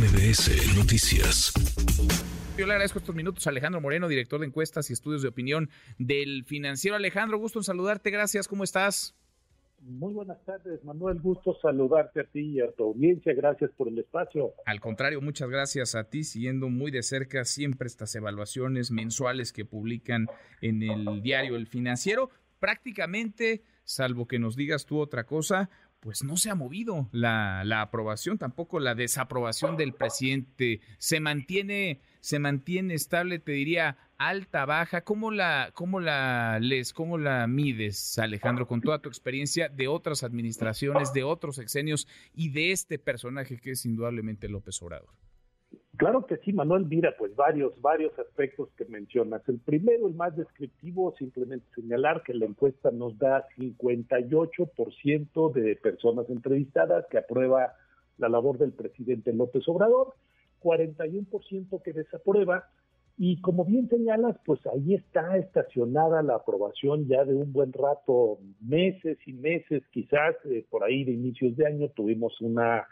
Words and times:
MBS 0.00 0.78
Noticias. 0.78 1.52
Yo 2.56 2.66
le 2.66 2.72
agradezco 2.72 3.00
estos 3.00 3.14
minutos 3.14 3.46
a 3.46 3.50
Alejandro 3.50 3.82
Moreno, 3.82 4.08
director 4.08 4.40
de 4.40 4.46
encuestas 4.46 4.88
y 4.88 4.94
estudios 4.94 5.20
de 5.20 5.28
opinión 5.28 5.68
del 5.98 6.46
financiero. 6.46 6.96
Alejandro, 6.96 7.36
gusto 7.36 7.58
en 7.58 7.64
saludarte. 7.64 8.10
Gracias. 8.10 8.48
¿Cómo 8.48 8.64
estás? 8.64 9.14
Muy 9.82 10.14
buenas 10.14 10.42
tardes, 10.46 10.82
Manuel. 10.84 11.20
Gusto 11.20 11.54
saludarte 11.60 12.20
a 12.20 12.24
ti 12.24 12.52
y 12.52 12.60
a 12.62 12.72
tu 12.72 12.84
audiencia. 12.84 13.34
Gracias 13.34 13.72
por 13.76 13.88
el 13.88 13.98
espacio. 13.98 14.54
Al 14.64 14.80
contrario, 14.80 15.20
muchas 15.20 15.50
gracias 15.50 15.94
a 15.94 16.04
ti, 16.04 16.24
siguiendo 16.24 16.70
muy 16.70 16.90
de 16.90 17.02
cerca 17.02 17.44
siempre 17.44 17.86
estas 17.86 18.14
evaluaciones 18.14 18.90
mensuales 18.90 19.52
que 19.52 19.66
publican 19.66 20.28
en 20.62 20.82
el 20.82 21.20
diario 21.20 21.56
El 21.56 21.66
Financiero. 21.66 22.30
Prácticamente, 22.58 23.64
salvo 23.84 24.26
que 24.26 24.38
nos 24.38 24.56
digas 24.56 24.86
tú 24.86 24.98
otra 24.98 25.24
cosa, 25.24 25.68
pues 26.00 26.24
no 26.24 26.36
se 26.36 26.50
ha 26.50 26.54
movido 26.54 27.08
la, 27.12 27.62
la, 27.64 27.82
aprobación, 27.82 28.38
tampoco 28.38 28.80
la 28.80 28.94
desaprobación 28.94 29.76
del 29.76 29.92
presidente. 29.92 30.80
Se 30.98 31.20
mantiene, 31.20 32.00
se 32.20 32.38
mantiene 32.38 32.94
estable, 32.94 33.38
te 33.38 33.52
diría, 33.52 33.98
alta, 34.16 34.64
baja. 34.64 35.02
¿Cómo 35.02 35.30
la, 35.30 35.70
cómo 35.74 36.00
la 36.00 36.58
lees, 36.60 36.92
cómo 36.92 37.18
la 37.18 37.46
mides, 37.46 38.18
Alejandro, 38.18 38.66
con 38.66 38.80
toda 38.80 39.00
tu 39.00 39.08
experiencia 39.08 39.68
de 39.68 39.88
otras 39.88 40.22
administraciones, 40.22 41.12
de 41.12 41.22
otros 41.22 41.58
exenios 41.58 42.08
y 42.34 42.50
de 42.50 42.72
este 42.72 42.98
personaje 42.98 43.58
que 43.58 43.72
es 43.72 43.84
indudablemente 43.84 44.48
López 44.48 44.80
Obrador? 44.82 45.10
Claro 46.00 46.24
que 46.24 46.38
sí, 46.38 46.54
Manuel. 46.54 46.86
Mira, 46.86 47.14
pues 47.18 47.36
varios, 47.36 47.78
varios 47.82 48.18
aspectos 48.18 48.70
que 48.78 48.86
mencionas. 48.86 49.46
El 49.46 49.58
primero, 49.58 50.08
el 50.08 50.14
más 50.14 50.34
descriptivo, 50.34 51.14
simplemente 51.18 51.66
señalar 51.74 52.22
que 52.22 52.32
la 52.32 52.46
encuesta 52.46 52.90
nos 52.90 53.18
da 53.18 53.46
58% 53.58 55.52
de 55.52 55.76
personas 55.76 56.30
entrevistadas 56.30 57.04
que 57.10 57.18
aprueba 57.18 57.74
la 58.16 58.30
labor 58.30 58.56
del 58.56 58.72
presidente 58.72 59.34
López 59.34 59.68
Obrador, 59.68 60.14
41% 60.62 61.82
que 61.82 61.92
desaprueba. 61.92 62.70
Y 63.18 63.42
como 63.42 63.66
bien 63.66 63.86
señalas, 63.90 64.38
pues 64.46 64.60
ahí 64.68 64.94
está 64.94 65.36
estacionada 65.36 66.22
la 66.22 66.36
aprobación 66.36 67.08
ya 67.08 67.26
de 67.26 67.34
un 67.34 67.52
buen 67.52 67.74
rato, 67.74 68.38
meses 68.62 69.18
y 69.26 69.34
meses, 69.34 69.82
quizás 69.90 70.34
eh, 70.46 70.64
por 70.70 70.82
ahí 70.82 71.04
de 71.04 71.12
inicios 71.12 71.54
de 71.58 71.66
año 71.66 71.90
tuvimos 71.90 72.40
una 72.40 72.86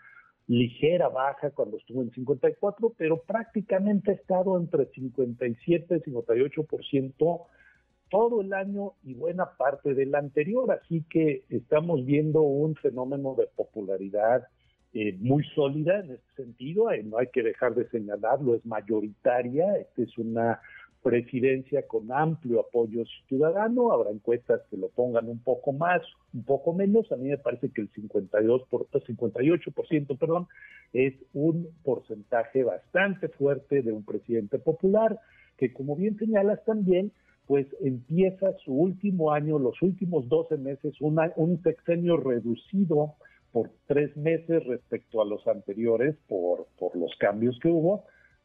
ligera 0.49 1.09
baja 1.09 1.51
cuando 1.51 1.77
estuvo 1.77 2.03
en 2.03 2.11
54, 2.11 2.95
pero 2.97 3.23
prácticamente 3.23 4.11
ha 4.11 4.15
estado 4.15 4.59
entre 4.59 4.87
57 4.87 6.03
y 6.05 6.11
58% 6.11 7.47
todo 8.11 8.41
el 8.41 8.55
año 8.55 8.95
y 9.05 9.13
buena 9.13 9.57
parte 9.59 9.95
del 9.95 10.15
anterior, 10.15 10.73
así 10.73 11.05
que 11.11 11.45
estamos 11.51 12.05
viendo 12.07 12.41
un 12.41 12.75
fenómeno 12.77 13.35
de 13.35 13.47
popularidad 13.55 14.49
eh, 14.95 15.15
muy 15.21 15.45
sólida 15.55 16.01
en 16.01 16.13
este 16.13 16.45
sentido, 16.45 16.89
no 17.05 17.19
hay 17.19 17.27
que 17.27 17.43
dejar 17.43 17.75
de 17.75 17.87
señalarlo, 17.91 18.55
es 18.55 18.65
mayoritaria, 18.65 19.77
esta 19.77 20.03
es 20.03 20.17
una 20.17 20.63
presidencia 21.03 21.87
con 21.87 22.11
amplio 22.13 22.61
apoyo 22.61 23.05
ciudadano, 23.29 23.93
habrá 23.93 24.11
encuestas 24.11 24.63
que 24.71 24.77
lo 24.77 24.89
pongan 24.89 25.29
un 25.29 25.39
poco 25.39 25.73
más, 25.73 26.03
un 26.35 26.45
poco 26.45 26.73
menos, 26.73 27.11
a 27.13 27.17
mí 27.17 27.29
me 27.29 27.39
parece 27.39 27.71
que 27.71 27.83
el 27.83 27.89
52 27.91 28.63
por, 28.69 28.89
58%, 28.89 30.19
perdón, 30.19 30.49
es 30.93 31.15
un 31.33 31.69
porcentaje 31.85 32.65
bastante 32.65 33.29
fuerte 33.29 33.83
de 33.83 33.93
un 33.93 34.05
presidente 34.05 34.59
popular 34.59 35.19
que 35.57 35.73
como 35.73 35.97
bien 35.97 36.17
señalas 36.19 36.65
también, 36.65 37.13
pues 37.47 37.67
empieza 37.81 38.57
su 38.65 38.73
último 38.73 39.33
año, 39.33 39.59
los 39.59 39.81
últimos 39.83 40.29
12 40.29 40.59
meses, 40.59 40.95
un 41.01 41.63
sexenio 41.63 42.17
reducido 42.17 43.15
por 43.53 43.71
tres 43.87 44.15
meses 44.17 44.65
respecto 44.67 45.23
a 45.23 45.25
los 45.25 45.47
anteriores 45.47 46.17
por 46.29 46.67
los 46.95 47.17
cambios 47.19 47.59
que 47.61 47.69
hubo, 47.69 48.05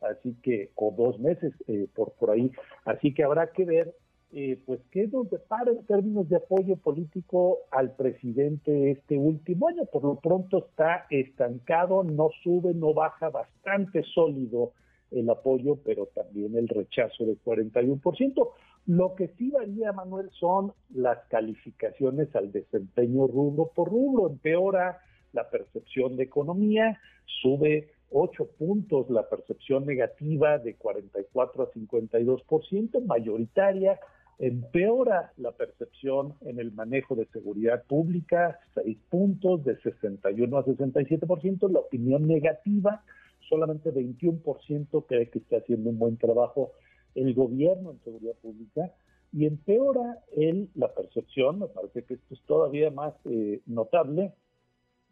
así 0.10 0.36
que, 0.42 0.72
o 0.76 0.94
dos 0.98 1.20
meses 1.20 1.54
eh, 1.68 1.88
por, 1.94 2.14
por 2.14 2.32
ahí, 2.32 2.52
así 2.86 3.14
que 3.14 3.24
habrá 3.24 3.52
que 3.52 3.66
ver, 3.66 3.96
eh, 4.36 4.60
pues, 4.66 4.80
qué 4.90 5.08
nos 5.08 5.30
depara 5.30 5.72
en 5.72 5.86
términos 5.86 6.28
de 6.28 6.38
apoyo 6.38 6.76
político 6.78 7.60
al 7.70 7.96
presidente 7.96 8.90
este 8.90 9.16
último 9.16 9.68
año. 9.68 9.86
Por 9.86 10.04
lo 10.04 10.16
pronto 10.16 10.66
está 10.70 11.06
estancado, 11.12 12.04
no 12.04 12.30
sube, 12.44 12.74
no 12.74 12.96
baja, 12.96 13.30
bastante 13.30 14.02
sólido 14.04 14.72
el 15.12 15.30
apoyo, 15.30 15.78
pero 15.86 16.08
también 16.08 16.58
el 16.58 16.68
rechazo 16.68 17.26
del 17.26 17.40
41%. 17.44 18.50
Lo 18.88 19.14
que 19.14 19.28
sí 19.38 19.52
varía, 19.52 19.92
Manuel, 19.92 20.32
son 20.32 20.74
las 20.94 21.20
calificaciones 21.28 22.36
al 22.36 22.52
desempeño 22.52 23.28
rubro 23.28 23.72
por 23.76 23.90
rubro. 23.90 24.28
Empeora 24.28 24.98
la 25.32 25.50
percepción 25.50 26.16
de 26.16 26.24
economía, 26.24 27.00
sube 27.42 27.92
ocho 28.14 28.46
puntos 28.46 29.10
la 29.10 29.28
percepción 29.28 29.86
negativa 29.86 30.60
de 30.60 30.76
44 30.76 31.64
a 31.64 31.72
52%, 31.72 33.06
mayoritaria, 33.06 34.00
empeora 34.40 35.32
la 35.38 35.52
percepción 35.52 36.36
en 36.42 36.60
el 36.60 36.72
manejo 36.72 37.16
de 37.16 37.26
seguridad 37.28 37.84
pública, 37.86 38.60
seis 38.74 38.98
puntos 39.10 39.64
de 39.64 39.78
61 39.82 40.58
a 40.58 40.66
67%, 40.66 41.72
la 41.72 41.80
opinión 41.80 42.28
negativa, 42.28 43.04
solamente 43.50 43.94
21% 43.94 45.06
cree 45.08 45.30
que 45.30 45.40
está 45.40 45.58
haciendo 45.58 45.90
un 45.90 46.00
buen 46.00 46.18
trabajo 46.18 46.72
el 47.16 47.34
gobierno 47.34 47.92
en 47.92 48.04
seguridad 48.04 48.36
pública, 48.42 48.92
y 49.32 49.46
empeora 49.46 50.20
el, 50.36 50.70
la 50.76 50.94
percepción, 50.94 51.60
me 51.60 51.68
parece 51.68 52.04
que 52.04 52.16
esto 52.16 52.36
es 52.36 52.42
todavía 52.44 52.92
más 52.92 53.14
eh, 53.26 53.62
notable, 53.66 54.34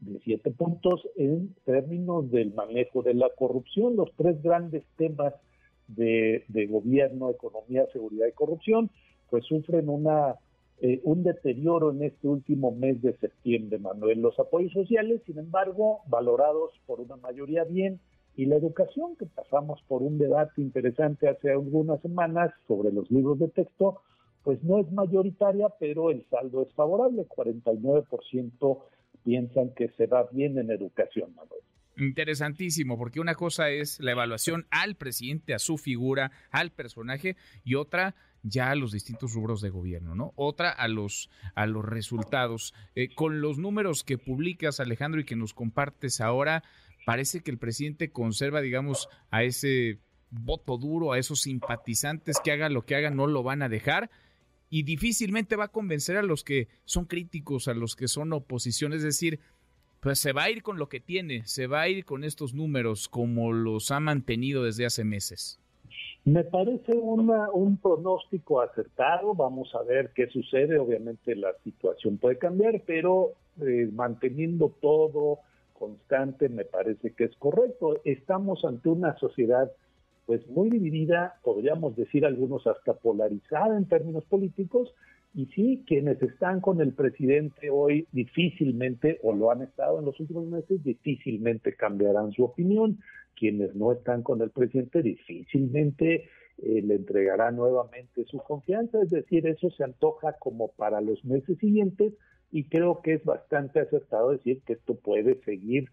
de 0.01 0.19
siete 0.19 0.51
puntos 0.51 1.07
en 1.15 1.55
términos 1.65 2.29
del 2.31 2.53
manejo 2.53 3.03
de 3.03 3.13
la 3.13 3.29
corrupción, 3.35 3.95
los 3.95 4.11
tres 4.17 4.41
grandes 4.41 4.83
temas 4.97 5.33
de, 5.87 6.43
gobierno, 6.69 7.29
economía, 7.29 7.85
seguridad 7.93 8.27
y 8.27 8.33
corrupción, 8.33 8.89
pues 9.29 9.45
sufren 9.45 9.89
una 9.89 10.35
eh, 10.83 10.99
un 11.03 11.21
deterioro 11.21 11.91
en 11.91 12.01
este 12.01 12.27
último 12.27 12.71
mes 12.71 12.99
de 13.03 13.15
septiembre, 13.17 13.77
Manuel. 13.77 14.19
Los 14.19 14.39
apoyos 14.39 14.73
sociales, 14.73 15.21
sin 15.27 15.37
embargo, 15.37 15.99
valorados 16.07 16.71
por 16.87 16.99
una 16.99 17.17
mayoría 17.17 17.63
bien, 17.65 17.99
y 18.35 18.45
la 18.45 18.55
educación, 18.55 19.15
que 19.17 19.27
pasamos 19.27 19.79
por 19.87 20.01
un 20.01 20.17
debate 20.17 20.61
interesante 20.61 21.27
hace 21.27 21.51
algunas 21.51 22.01
semanas 22.01 22.51
sobre 22.67 22.91
los 22.91 23.11
libros 23.11 23.37
de 23.37 23.49
texto, 23.49 24.01
pues 24.43 24.63
no 24.63 24.79
es 24.79 24.91
mayoritaria, 24.91 25.67
pero 25.79 26.09
el 26.09 26.25
saldo 26.29 26.63
es 26.63 26.73
favorable, 26.73 27.27
49% 27.27 28.79
piensan 29.23 29.73
que 29.75 29.89
se 29.97 30.07
va 30.07 30.27
bien 30.31 30.57
en 30.57 30.71
educación, 30.71 31.33
Manuel. 31.35 31.61
Interesantísimo, 31.97 32.97
porque 32.97 33.19
una 33.19 33.35
cosa 33.35 33.69
es 33.69 33.99
la 33.99 34.11
evaluación 34.11 34.65
al 34.71 34.95
presidente, 34.95 35.53
a 35.53 35.59
su 35.59 35.77
figura, 35.77 36.31
al 36.49 36.71
personaje, 36.71 37.35
y 37.63 37.75
otra 37.75 38.15
ya 38.43 38.71
a 38.71 38.75
los 38.75 38.91
distintos 38.91 39.33
rubros 39.33 39.61
de 39.61 39.69
gobierno, 39.69 40.15
¿no? 40.15 40.33
Otra 40.35 40.71
a 40.71 40.87
los, 40.87 41.29
a 41.53 41.67
los 41.67 41.85
resultados. 41.85 42.73
Eh, 42.95 43.13
con 43.13 43.41
los 43.41 43.57
números 43.57 44.03
que 44.03 44.17
publicas, 44.17 44.79
Alejandro, 44.79 45.21
y 45.21 45.25
que 45.25 45.35
nos 45.35 45.53
compartes 45.53 46.21
ahora, 46.21 46.63
parece 47.05 47.41
que 47.41 47.51
el 47.51 47.59
presidente 47.59 48.11
conserva, 48.11 48.61
digamos, 48.61 49.09
a 49.29 49.43
ese 49.43 49.99
voto 50.31 50.77
duro, 50.77 51.11
a 51.11 51.19
esos 51.19 51.41
simpatizantes 51.41 52.39
que 52.43 52.51
haga 52.51 52.69
lo 52.69 52.83
que 52.83 52.95
haga, 52.95 53.09
no 53.09 53.27
lo 53.27 53.43
van 53.43 53.61
a 53.61 53.69
dejar 53.69 54.09
y 54.71 54.83
difícilmente 54.83 55.57
va 55.57 55.65
a 55.65 55.71
convencer 55.71 56.17
a 56.17 56.23
los 56.23 56.43
que 56.43 56.69
son 56.85 57.05
críticos, 57.05 57.67
a 57.67 57.73
los 57.73 57.95
que 57.95 58.07
son 58.07 58.31
oposición, 58.31 58.93
es 58.93 59.03
decir, 59.03 59.39
pues 59.99 60.17
se 60.17 60.31
va 60.31 60.43
a 60.43 60.49
ir 60.49 60.63
con 60.63 60.79
lo 60.79 60.87
que 60.87 61.01
tiene, 61.01 61.45
se 61.45 61.67
va 61.67 61.81
a 61.81 61.89
ir 61.89 62.05
con 62.05 62.23
estos 62.23 62.53
números 62.53 63.09
como 63.09 63.51
los 63.51 63.91
ha 63.91 63.99
mantenido 63.99 64.63
desde 64.63 64.85
hace 64.85 65.03
meses. 65.03 65.59
Me 66.23 66.45
parece 66.45 66.93
un 66.93 67.77
pronóstico 67.77 68.61
acertado, 68.61 69.35
vamos 69.35 69.75
a 69.75 69.83
ver 69.83 70.11
qué 70.15 70.27
sucede, 70.27 70.79
obviamente 70.79 71.35
la 71.35 71.53
situación 71.63 72.17
puede 72.17 72.37
cambiar, 72.37 72.81
pero 72.87 73.33
eh, 73.61 73.89
manteniendo 73.91 74.69
todo 74.81 75.39
constante 75.73 76.47
me 76.47 76.63
parece 76.63 77.11
que 77.11 77.25
es 77.25 77.35
correcto. 77.37 77.99
Estamos 78.05 78.63
ante 78.63 78.87
una 78.87 79.17
sociedad 79.17 79.69
pues 80.31 80.47
muy 80.47 80.69
dividida, 80.69 81.35
podríamos 81.43 81.93
decir 81.97 82.25
algunos 82.25 82.65
hasta 82.65 82.93
polarizada 82.93 83.75
en 83.75 83.83
términos 83.83 84.23
políticos, 84.23 84.95
y 85.33 85.47
sí, 85.47 85.83
quienes 85.85 86.21
están 86.21 86.61
con 86.61 86.79
el 86.79 86.93
presidente 86.93 87.69
hoy 87.69 88.07
difícilmente, 88.13 89.19
o 89.23 89.35
lo 89.35 89.51
han 89.51 89.61
estado 89.61 89.99
en 89.99 90.05
los 90.05 90.17
últimos 90.21 90.45
meses, 90.45 90.81
difícilmente 90.85 91.75
cambiarán 91.75 92.31
su 92.31 92.45
opinión. 92.45 92.99
Quienes 93.35 93.75
no 93.75 93.91
están 93.91 94.23
con 94.23 94.41
el 94.41 94.51
presidente 94.51 95.01
difícilmente 95.01 96.29
eh, 96.59 96.81
le 96.81 96.95
entregarán 96.95 97.57
nuevamente 97.57 98.23
su 98.23 98.37
confianza. 98.37 99.01
Es 99.03 99.09
decir, 99.09 99.45
eso 99.47 99.69
se 99.71 99.83
antoja 99.83 100.37
como 100.39 100.69
para 100.69 101.01
los 101.01 101.25
meses 101.25 101.57
siguientes 101.57 102.13
y 102.53 102.69
creo 102.69 103.01
que 103.01 103.15
es 103.15 103.25
bastante 103.25 103.81
acertado 103.81 104.31
decir 104.31 104.61
que 104.65 104.73
esto 104.73 104.95
puede 104.95 105.41
seguir 105.43 105.89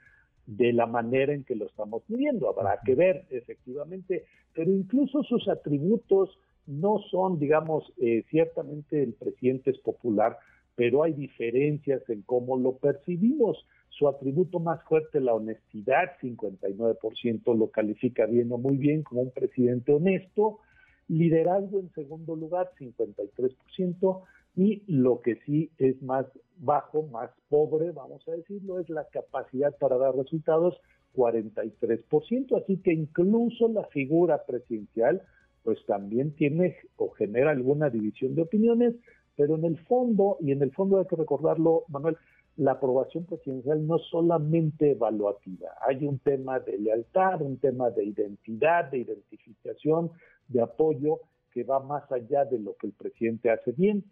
de 0.49 0.73
la 0.73 0.87
manera 0.87 1.35
en 1.35 1.45
que 1.45 1.55
lo 1.55 1.67
estamos 1.67 2.03
viviendo. 2.09 2.49
Habrá 2.49 2.81
que 2.83 2.95
ver, 2.95 3.27
efectivamente, 3.29 4.25
pero 4.55 4.73
incluso 4.73 5.23
sus 5.23 5.47
atributos 5.47 6.39
no 6.67 7.01
son, 7.11 7.39
digamos, 7.39 7.93
eh, 7.99 8.25
ciertamente 8.31 9.03
el 9.03 9.13
presidente 9.13 9.71
es 9.71 9.79
popular, 9.79 10.39
pero 10.75 11.03
hay 11.03 11.13
diferencias 11.13 12.03
en 12.09 12.23
cómo 12.23 12.57
lo 12.57 12.79
percibimos. 12.79 13.67
Su 13.91 14.09
atributo 14.09 14.59
más 14.59 14.83
fuerte, 14.85 15.21
la 15.21 15.35
honestidad, 15.35 16.17
59% 16.23 17.55
lo 17.55 17.71
califica 17.71 18.25
bien 18.25 18.51
o 18.51 18.57
muy 18.57 18.79
bien 18.79 19.03
como 19.03 19.21
un 19.21 19.31
presidente 19.31 19.93
honesto. 19.93 20.61
Liderazgo 21.09 21.81
en 21.81 21.91
segundo 21.93 22.37
lugar, 22.37 22.71
53%. 22.79 24.23
Y 24.59 24.83
lo 24.89 25.21
que 25.21 25.37
sí 25.47 25.71
es 25.79 26.03
más 26.03 26.27
bajo, 26.57 27.05
más 27.05 27.31
pobre, 27.49 27.93
vamos 27.93 28.27
a 28.27 28.33
decirlo, 28.33 28.81
es 28.81 28.91
la 28.91 29.05
capacidad 29.05 29.73
para 29.79 29.97
dar 29.99 30.17
resultados, 30.17 30.75
43%. 31.15 32.61
Así 32.61 32.79
que 32.79 32.93
incluso 32.93 33.69
la 33.69 33.85
figura 33.85 34.45
presidencial, 34.45 35.23
pues 35.63 35.79
también 35.87 36.35
tiene 36.35 36.75
o 36.97 37.11
genera 37.11 37.53
alguna 37.53 37.89
división 37.89 38.35
de 38.35 38.43
opiniones, 38.43 38.97
pero 39.37 39.55
en 39.55 39.65
el 39.65 39.79
fondo, 39.85 40.39
y 40.41 40.51
en 40.51 40.61
el 40.61 40.73
fondo 40.73 40.99
hay 40.99 41.07
que 41.07 41.15
recordarlo, 41.15 41.85
Manuel, 41.87 42.17
la 42.57 42.73
aprobación 42.73 43.27
presidencial 43.27 43.87
no 43.87 43.99
es 43.99 44.03
solamente 44.11 44.91
evaluativa, 44.91 45.69
hay 45.87 46.05
un 46.05 46.19
tema 46.19 46.59
de 46.59 46.79
lealtad, 46.79 47.41
un 47.43 47.59
tema 47.59 47.91
de 47.91 48.07
identidad, 48.07 48.91
de 48.91 48.99
identificación, 48.99 50.11
de 50.49 50.63
apoyo 50.63 51.21
que 51.53 51.63
va 51.63 51.79
más 51.79 52.11
allá 52.11 52.45
de 52.45 52.59
lo 52.59 52.75
que 52.75 52.89
el 52.89 52.95
presidente 52.95 53.51
hace 53.51 53.71
bien 53.71 54.03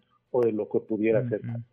de 0.41 0.53
lo 0.53 0.69
que 0.69 0.81
pudiera 0.81 1.23
mal. 1.43 1.65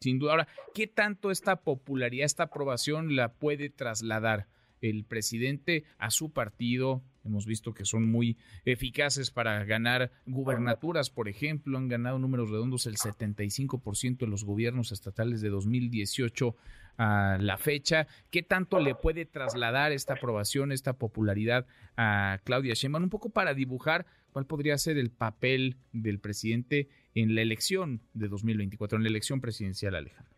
Sin 0.00 0.18
duda. 0.18 0.32
Ahora, 0.32 0.48
¿qué 0.74 0.86
tanto 0.86 1.30
esta 1.30 1.56
popularidad, 1.62 2.26
esta 2.26 2.44
aprobación 2.44 3.16
la 3.16 3.34
puede 3.34 3.70
trasladar 3.70 4.46
el 4.90 5.04
presidente 5.04 5.84
a 5.98 6.10
su 6.10 6.32
partido. 6.32 7.02
Hemos 7.24 7.46
visto 7.46 7.72
que 7.72 7.86
son 7.86 8.10
muy 8.10 8.36
eficaces 8.66 9.30
para 9.30 9.64
ganar 9.64 10.12
gubernaturas, 10.26 11.08
por 11.08 11.28
ejemplo, 11.28 11.78
han 11.78 11.88
ganado 11.88 12.18
números 12.18 12.50
redondos 12.50 12.86
el 12.86 12.96
75% 12.96 14.18
de 14.18 14.26
los 14.26 14.44
gobiernos 14.44 14.92
estatales 14.92 15.40
de 15.40 15.48
2018 15.48 16.54
a 16.98 17.38
la 17.40 17.56
fecha. 17.56 18.06
¿Qué 18.30 18.42
tanto 18.42 18.78
le 18.78 18.94
puede 18.94 19.24
trasladar 19.24 19.92
esta 19.92 20.14
aprobación, 20.14 20.70
esta 20.70 20.98
popularidad 20.98 21.66
a 21.96 22.40
Claudia 22.44 22.74
Sheinbaum? 22.74 23.04
Un 23.04 23.10
poco 23.10 23.30
para 23.30 23.54
dibujar 23.54 24.04
cuál 24.32 24.46
podría 24.46 24.76
ser 24.76 24.98
el 24.98 25.10
papel 25.10 25.76
del 25.92 26.18
presidente 26.18 26.88
en 27.14 27.34
la 27.34 27.42
elección 27.42 28.00
de 28.12 28.28
2024, 28.28 28.96
en 28.96 29.04
la 29.04 29.08
elección 29.08 29.40
presidencial, 29.40 29.94
Alejandro. 29.94 30.34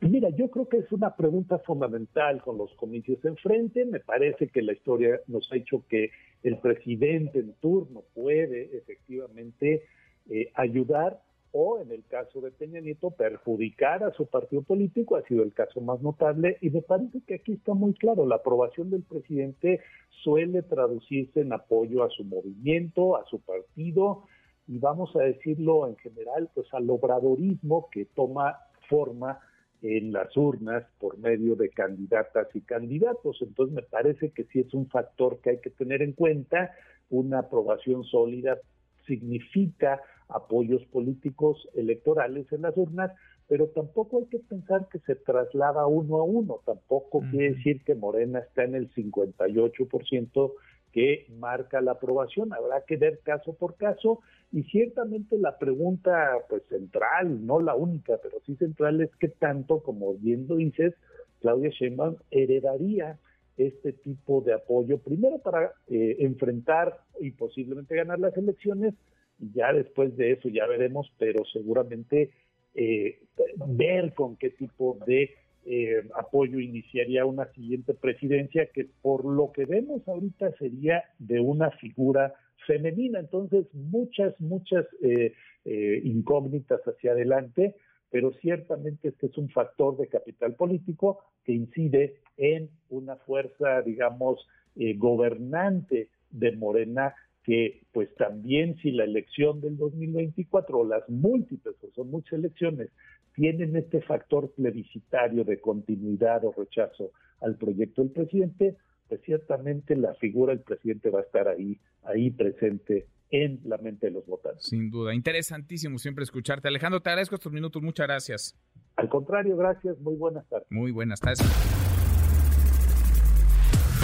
Mira, 0.00 0.30
yo 0.30 0.48
creo 0.48 0.68
que 0.68 0.78
es 0.78 0.92
una 0.92 1.16
pregunta 1.16 1.58
fundamental 1.58 2.40
con 2.40 2.56
los 2.56 2.72
comicios 2.74 3.24
enfrente. 3.24 3.84
Me 3.84 3.98
parece 3.98 4.46
que 4.46 4.62
la 4.62 4.72
historia 4.72 5.20
nos 5.26 5.50
ha 5.52 5.56
hecho 5.56 5.84
que 5.88 6.12
el 6.44 6.58
presidente 6.58 7.40
en 7.40 7.52
turno 7.54 8.04
puede 8.14 8.76
efectivamente 8.76 9.84
eh, 10.30 10.52
ayudar 10.54 11.20
o, 11.50 11.80
en 11.80 11.90
el 11.90 12.04
caso 12.04 12.40
de 12.40 12.52
Peña 12.52 12.80
Nieto, 12.80 13.10
perjudicar 13.10 14.04
a 14.04 14.12
su 14.12 14.26
partido 14.26 14.62
político. 14.62 15.16
Ha 15.16 15.22
sido 15.22 15.42
el 15.42 15.52
caso 15.52 15.80
más 15.80 16.00
notable 16.00 16.58
y 16.60 16.70
me 16.70 16.82
parece 16.82 17.20
que 17.26 17.34
aquí 17.34 17.54
está 17.54 17.74
muy 17.74 17.94
claro. 17.94 18.24
La 18.24 18.36
aprobación 18.36 18.90
del 18.90 19.02
presidente 19.02 19.80
suele 20.22 20.62
traducirse 20.62 21.40
en 21.40 21.52
apoyo 21.52 22.04
a 22.04 22.10
su 22.10 22.22
movimiento, 22.22 23.16
a 23.16 23.24
su 23.24 23.40
partido 23.40 24.26
y 24.68 24.78
vamos 24.78 25.16
a 25.16 25.20
decirlo 25.20 25.88
en 25.88 25.96
general, 25.96 26.50
pues 26.54 26.66
al 26.72 26.88
obradorismo 26.90 27.88
que 27.90 28.04
toma 28.04 28.58
forma 28.88 29.40
en 29.80 30.12
las 30.12 30.36
urnas 30.36 30.84
por 30.98 31.18
medio 31.18 31.56
de 31.56 31.70
candidatas 31.70 32.48
y 32.54 32.60
candidatos. 32.60 33.38
Entonces 33.40 33.74
me 33.74 33.82
parece 33.82 34.30
que 34.30 34.44
sí 34.44 34.60
es 34.60 34.74
un 34.74 34.88
factor 34.88 35.40
que 35.40 35.50
hay 35.50 35.60
que 35.60 35.70
tener 35.70 36.02
en 36.02 36.12
cuenta. 36.12 36.70
Una 37.08 37.40
aprobación 37.40 38.04
sólida 38.04 38.58
significa 39.06 40.02
apoyos 40.28 40.84
políticos 40.86 41.66
electorales 41.74 42.52
en 42.52 42.62
las 42.62 42.76
urnas, 42.76 43.10
pero 43.46 43.68
tampoco 43.68 44.18
hay 44.18 44.26
que 44.26 44.40
pensar 44.40 44.86
que 44.92 44.98
se 45.00 45.14
traslada 45.14 45.86
uno 45.86 46.18
a 46.18 46.24
uno. 46.24 46.60
Tampoco 46.66 47.22
quiere 47.30 47.54
decir 47.54 47.82
que 47.84 47.94
Morena 47.94 48.40
está 48.40 48.64
en 48.64 48.74
el 48.74 48.92
58% 48.92 50.52
que 50.98 51.26
marca 51.38 51.80
la 51.80 51.92
aprobación. 51.92 52.52
Habrá 52.52 52.82
que 52.84 52.96
ver 52.96 53.20
caso 53.22 53.52
por 53.52 53.76
caso 53.76 54.18
y 54.50 54.64
ciertamente 54.64 55.38
la 55.38 55.56
pregunta 55.56 56.38
pues 56.48 56.64
central, 56.68 57.46
no 57.46 57.60
la 57.60 57.76
única, 57.76 58.18
pero 58.20 58.40
sí 58.44 58.56
central 58.56 59.00
es 59.00 59.10
qué 59.20 59.28
tanto, 59.28 59.80
como 59.80 60.14
bien 60.14 60.48
lo 60.48 60.56
dices, 60.56 60.94
Claudia 61.40 61.70
Sheinbaum 61.70 62.16
heredaría 62.32 63.16
este 63.56 63.92
tipo 63.92 64.40
de 64.40 64.54
apoyo, 64.54 64.98
primero 64.98 65.38
para 65.38 65.72
eh, 65.86 66.16
enfrentar 66.18 66.98
y 67.20 67.30
posiblemente 67.30 67.94
ganar 67.94 68.18
las 68.18 68.36
elecciones, 68.36 68.94
ya 69.38 69.72
después 69.72 70.16
de 70.16 70.32
eso 70.32 70.48
ya 70.48 70.66
veremos, 70.66 71.12
pero 71.16 71.44
seguramente 71.52 72.32
eh, 72.74 73.20
ver 73.68 74.14
con 74.14 74.34
qué 74.34 74.50
tipo 74.50 74.98
de 75.06 75.30
eh, 75.70 76.02
apoyo 76.14 76.60
iniciaría 76.60 77.26
una 77.26 77.44
siguiente 77.52 77.92
presidencia 77.92 78.70
que 78.72 78.86
por 79.02 79.26
lo 79.26 79.52
que 79.52 79.66
vemos 79.66 80.00
ahorita 80.08 80.56
sería 80.56 81.04
de 81.18 81.40
una 81.40 81.70
figura 81.72 82.32
femenina. 82.66 83.18
Entonces, 83.18 83.66
muchas, 83.74 84.32
muchas 84.40 84.86
eh, 85.02 85.34
eh, 85.66 86.00
incógnitas 86.04 86.80
hacia 86.86 87.12
adelante, 87.12 87.74
pero 88.08 88.32
ciertamente 88.40 89.08
este 89.08 89.26
es 89.26 89.36
un 89.36 89.50
factor 89.50 89.98
de 89.98 90.08
capital 90.08 90.54
político 90.54 91.18
que 91.44 91.52
incide 91.52 92.16
en 92.38 92.70
una 92.88 93.16
fuerza, 93.16 93.82
digamos, 93.82 94.48
gobernante 94.96 96.08
de 96.30 96.52
Morena 96.52 97.14
que 97.48 97.80
pues 97.94 98.14
también 98.16 98.76
si 98.82 98.90
la 98.90 99.04
elección 99.04 99.62
del 99.62 99.78
2024 99.78 100.80
o 100.80 100.86
las 100.86 101.08
múltiples, 101.08 101.76
o 101.82 101.90
son 101.94 102.10
muchas 102.10 102.34
elecciones, 102.34 102.90
tienen 103.34 103.74
este 103.74 104.02
factor 104.02 104.52
plebiscitario 104.52 105.44
de 105.44 105.58
continuidad 105.58 106.44
o 106.44 106.52
rechazo 106.52 107.10
al 107.40 107.56
proyecto 107.56 108.02
del 108.02 108.10
presidente, 108.10 108.76
pues 109.08 109.22
ciertamente 109.22 109.96
la 109.96 110.12
figura 110.16 110.54
del 110.54 110.62
presidente 110.62 111.08
va 111.08 111.20
a 111.20 111.22
estar 111.22 111.48
ahí, 111.48 111.80
ahí 112.02 112.30
presente 112.30 113.06
en 113.30 113.60
la 113.64 113.78
mente 113.78 114.08
de 114.08 114.12
los 114.12 114.26
votantes. 114.26 114.64
Sin 114.64 114.90
duda, 114.90 115.14
interesantísimo 115.14 115.96
siempre 115.96 116.24
escucharte. 116.24 116.68
Alejandro, 116.68 117.00
te 117.00 117.08
agradezco 117.08 117.36
estos 117.36 117.50
minutos, 117.50 117.82
muchas 117.82 118.08
gracias. 118.08 118.58
Al 118.96 119.08
contrario, 119.08 119.56
gracias, 119.56 119.98
muy 120.00 120.16
buenas 120.16 120.46
tardes. 120.50 120.66
Muy 120.68 120.92
buenas 120.92 121.18
tardes. 121.18 121.97